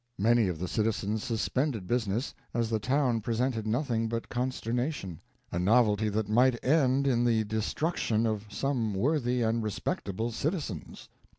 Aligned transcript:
Many 0.17 0.47
of 0.47 0.57
the 0.57 0.67
citizen 0.67 1.19
suspended 1.19 1.85
business, 1.85 2.33
as 2.55 2.71
the 2.71 2.79
town 2.79 3.21
presented 3.21 3.67
nothing 3.67 4.07
but 4.07 4.29
consternation. 4.29 5.21
A 5.51 5.59
novelty 5.59 6.09
that 6.09 6.27
might 6.27 6.57
end 6.65 7.05
in 7.05 7.23
the 7.23 7.43
destruction 7.43 8.25
of 8.25 8.47
some 8.49 8.95
worthy 8.95 9.43
and 9.43 9.61
respectable 9.61 10.31
citizens. 10.31 11.07